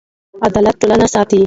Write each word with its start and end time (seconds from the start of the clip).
عدالت 0.45 0.75
ټولنه 0.81 1.07
ساتي. 1.13 1.39